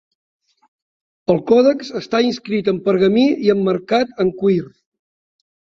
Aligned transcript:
El 1.33 1.41
còdex 1.51 1.93
està 2.01 2.23
escrit 2.31 2.73
en 2.75 2.81
pergamí 2.91 3.29
i 3.47 3.55
emmarcat 3.59 4.21
en 4.27 4.37
cuir. 4.43 4.63